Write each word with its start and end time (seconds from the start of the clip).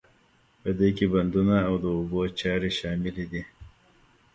په 0.61 0.69
دې 0.79 0.89
کې 0.97 1.05
بندونه 1.13 1.55
او 1.67 1.73
د 1.83 1.85
اوبو 1.97 2.21
چارې 2.39 2.69
شاملې 2.79 3.25
دي. 3.31 3.43